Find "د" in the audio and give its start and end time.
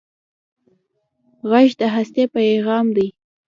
1.81-1.81